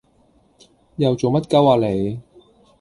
[0.95, 2.19] 又做乜鳩呀你？